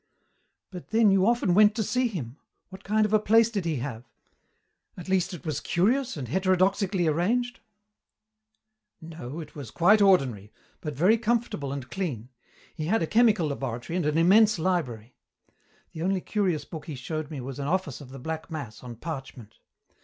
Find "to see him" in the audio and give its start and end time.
1.75-2.37